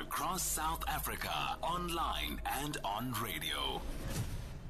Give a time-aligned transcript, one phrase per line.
[0.00, 3.80] across South Africa, online and on radio.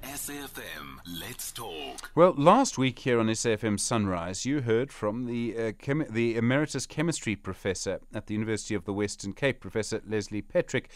[0.02, 2.10] SAFM, let's talk.
[2.14, 6.86] Well, last week here on SAFM Sunrise, you heard from the uh, chemi- the emeritus
[6.86, 10.86] chemistry professor at the University of the Western Cape, Professor Leslie Petrik,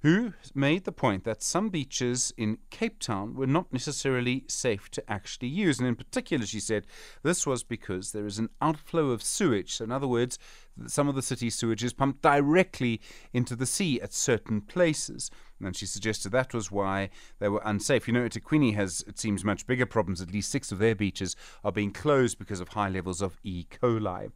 [0.00, 5.12] who made the point that some beaches in Cape Town were not necessarily safe to
[5.12, 5.78] actually use.
[5.78, 6.86] And in particular, she said
[7.22, 9.74] this was because there is an outflow of sewage.
[9.74, 10.38] So, in other words,
[10.86, 13.00] some of the city's sewage is pumped directly
[13.32, 15.30] into the sea at certain places.
[15.60, 18.06] And she suggested that was why they were unsafe.
[18.08, 20.20] You know, eThekwini has, it seems, much bigger problems.
[20.20, 23.64] At least six of their beaches are being closed because of high levels of E.
[23.70, 24.30] coli.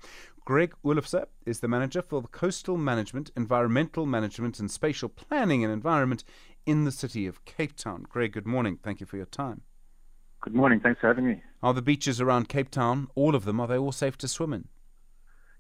[0.44, 5.72] Greg Oelofse is the manager for the coastal management, environmental management, and spatial planning and
[5.72, 6.24] environment
[6.64, 8.06] in the city of Cape Town.
[8.08, 8.78] Greg, good morning.
[8.82, 9.62] Thank you for your time.
[10.40, 10.80] Good morning.
[10.80, 11.42] Thanks for having me.
[11.62, 14.52] Are the beaches around Cape Town, all of them, are they all safe to swim
[14.52, 14.68] in?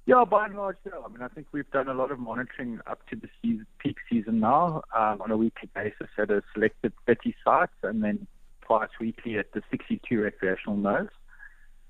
[0.08, 1.04] Yeah, by and large, so.
[1.04, 3.98] I mean, I think we've done a lot of monitoring up to the season, peak
[4.10, 8.26] season now um, on a weekly basis at a selected 30 sites and then
[8.62, 11.10] twice weekly at the 62 recreational nodes.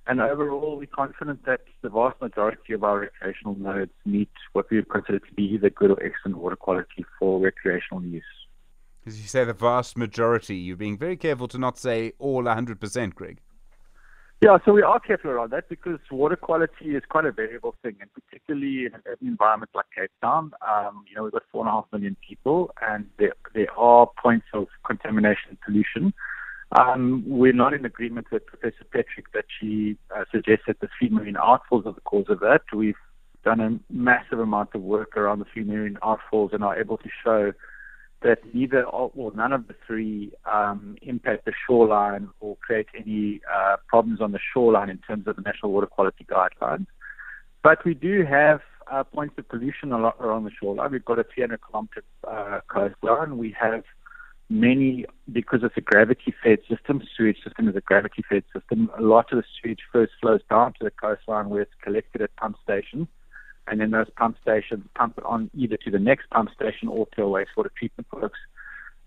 [0.09, 4.78] And overall, we're confident that the vast majority of our recreational nodes meet what we
[4.78, 8.25] would consider to be either good or excellent water quality for recreational use.
[9.06, 13.15] As you say, the vast majority, you're being very careful to not say all 100%,
[13.15, 13.39] Greg.
[14.41, 17.97] Yeah, so we are careful around that because water quality is quite a variable thing,
[18.00, 21.62] and particularly in an urban environment like Cape Town, um, you know, we've got four
[21.62, 26.14] and a half million people, and there, there are points of contamination and pollution.
[26.78, 31.09] Um, we're not in agreement with Professor Petrik that she uh, suggests that the three
[31.09, 32.62] marine outfalls are the cause of that.
[32.72, 32.94] We've
[33.44, 37.09] done a massive amount of work around the three marine outfalls and are able to
[37.25, 37.53] show
[38.23, 43.77] that neither or none of the three um, impact the shoreline or create any uh,
[43.87, 46.87] problems on the shoreline in terms of the national water quality guidelines.
[47.63, 50.91] But we do have uh, points of pollution along the shoreline.
[50.91, 53.39] We've got a 300 kilometer uh, coastline.
[53.39, 53.85] We have
[54.51, 58.91] many, because it's a gravity fed system, sewage system is a gravity fed system.
[58.99, 62.34] A lot of the sewage first flows down to the coastline where it's collected at
[62.37, 63.07] pump stations
[63.71, 67.06] and then those pump stations pump it on either to the next pump station or
[67.15, 68.39] to a wastewater treatment works.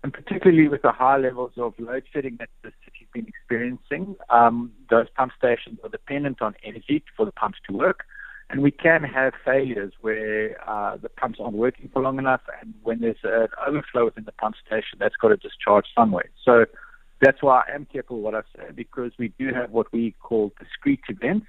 [0.02, 4.72] And particularly with the high levels of load shedding that the city's been experiencing, um,
[4.90, 8.04] those pump stations are dependent on energy for the pumps to work.
[8.50, 12.74] And we can have failures where uh, the pumps aren't working for long enough, and
[12.82, 16.28] when there's an overflow within the pump station, that's got to discharge somewhere.
[16.44, 16.66] So
[17.22, 20.52] that's why I am careful what I say, because we do have what we call
[20.58, 21.46] discrete events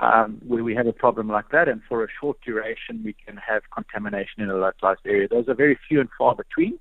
[0.00, 3.36] um, where we have a problem like that, and for a short duration, we can
[3.36, 5.28] have contamination in a localized area.
[5.28, 6.78] Those are very few and far between,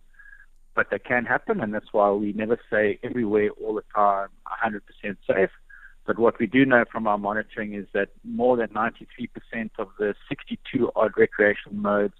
[0.73, 4.29] but they can happen, and that's why we never say everywhere all the time
[4.63, 4.81] 100%
[5.27, 5.49] safe.
[6.07, 9.01] But what we do know from our monitoring is that more than 93%
[9.77, 12.15] of the 62 odd recreational nodes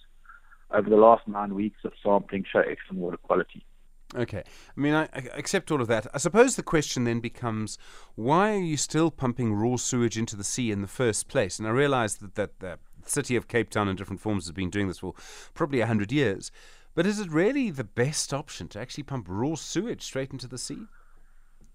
[0.72, 3.64] over the last nine weeks of sampling show excellent water quality.
[4.16, 4.44] Okay.
[4.76, 6.08] I mean, I, I, accept all of that.
[6.14, 7.78] I suppose the question then becomes
[8.16, 11.60] why are you still pumping raw sewage into the sea in the first place?
[11.60, 14.72] And I realize that, that the city of Cape Town in different forms has been
[14.72, 15.14] doing this for
[15.54, 16.52] probably 100 years.
[16.96, 20.58] But is it really the best option to actually pump raw sewage straight into the
[20.58, 20.88] sea?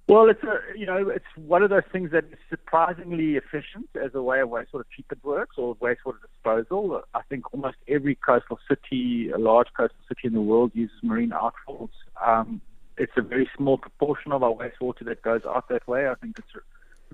[0.07, 4.11] Well, it's a you know it's one of those things that is surprisingly efficient as
[4.15, 7.01] a way of wastewater treatment works or wastewater disposal.
[7.15, 11.31] I think almost every coastal city, a large coastal city in the world, uses marine
[11.31, 11.89] outfalls.
[12.25, 12.61] Um,
[12.97, 16.09] it's a very small proportion of our wastewater that goes out that way.
[16.09, 16.65] I think it's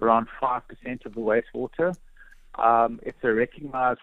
[0.00, 1.94] around five percent of the wastewater.
[2.56, 4.00] Um, it's a recognized,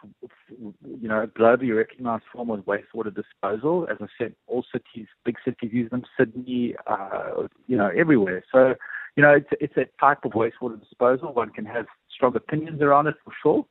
[0.50, 3.88] you know, globally recognized form of wastewater disposal.
[3.92, 6.04] As I said, all cities, big cities use them.
[6.18, 8.44] Sydney, uh, you know, everywhere.
[8.52, 8.74] So,
[9.16, 11.34] you know, it's it's a type of wastewater disposal.
[11.34, 13.66] One can have strong opinions around it for sure.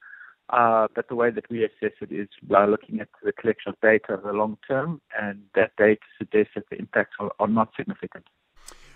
[0.51, 3.81] Uh, but the way that we assess it is by looking at the collection of
[3.81, 7.71] data over the long term, and that data suggests that the impacts are, are not
[7.77, 8.25] significant.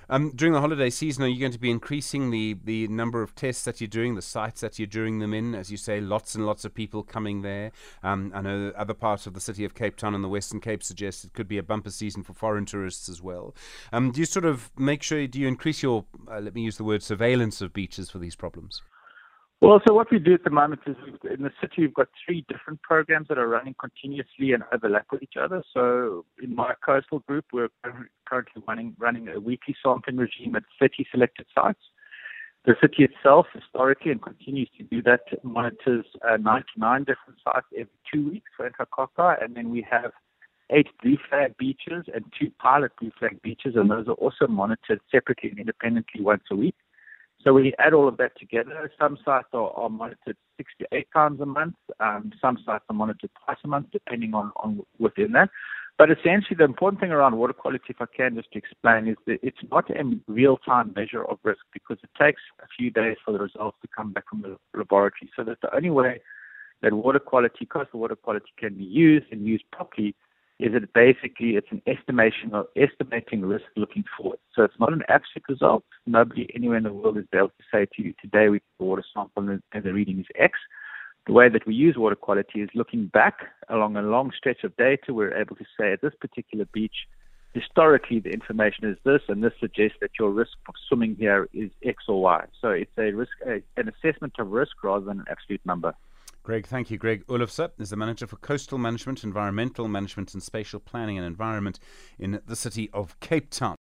[0.08, 3.36] Um, during the holiday season, are you going to be increasing the, the number of
[3.36, 5.54] tests that you're doing, the sites that you're doing them in?
[5.54, 7.70] As you say, lots and lots of people coming there.
[8.02, 10.82] Um, I know other parts of the city of Cape Town and the Western Cape
[10.82, 13.54] suggest it could be a bumper season for foreign tourists as well.
[13.92, 16.76] Um, do you sort of make sure, do you increase your, uh, let me use
[16.76, 18.82] the word, surveillance of beaches for these problems?
[19.62, 20.96] Well, so what we do at the moment is
[21.30, 25.22] in the city we've got three different programs that are running continuously and overlap with
[25.22, 25.62] each other.
[25.74, 27.68] So in my coastal group, we're
[28.26, 31.80] currently running running a weekly sampling regime at 30 selected sites.
[32.64, 37.88] The city itself, historically, and continues to do that, monitors uh, 99 different sites every
[38.12, 40.12] two weeks for Enterococci, and then we have
[40.70, 45.00] eight blue flag beaches and two pilot blue flag beaches, and those are also monitored
[45.10, 46.76] separately and independently once a week.
[47.42, 48.90] So we add all of that together.
[48.98, 51.74] Some sites are, are monitored six to eight times a month.
[51.98, 55.48] Um, some sites are monitored twice a month, depending on, on within that.
[55.96, 59.38] But essentially, the important thing around water quality, if I can just explain, is that
[59.42, 63.38] it's not a real-time measure of risk because it takes a few days for the
[63.38, 65.30] results to come back from the laboratory.
[65.36, 66.20] So that the only way
[66.82, 70.14] that water quality, coastal water quality, can be used and used properly
[70.60, 74.38] is that basically it's an estimation of estimating risk looking forward.
[74.54, 75.84] So it's not an absolute result.
[76.06, 78.84] Nobody anywhere in the world is able to say to you today we took a
[78.84, 80.58] water sample and the reading is X.
[81.26, 83.38] The way that we use water quality is looking back
[83.70, 85.14] along a long stretch of data.
[85.14, 87.06] We're able to say at this particular beach,
[87.54, 91.70] historically the information is this, and this suggests that your risk of swimming here is
[91.82, 92.44] X or Y.
[92.60, 95.94] So it's a risk, a, an assessment of risk rather than an absolute number.
[96.42, 96.96] Greg, thank you.
[96.96, 101.78] Greg Oelofse is the manager for coastal management, environmental management, and spatial planning and environment
[102.18, 103.76] in the city of Cape Town.